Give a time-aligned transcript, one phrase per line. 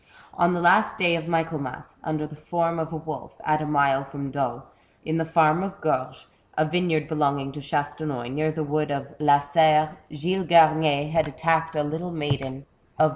[0.33, 4.03] On the last day of Michaelmas, under the form of a wolf, at a mile
[4.03, 4.63] from Dole,
[5.05, 6.25] in the fjEum of Gorge,
[6.57, 11.75] a vineyard belonging to Chastenoy, near the wood of La Serre, Gilles Gamier had attacked
[11.75, 13.09] a little maiden of A CHAPTER OP HORRORS.